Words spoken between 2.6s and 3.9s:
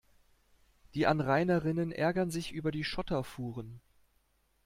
die Schotterfuhren.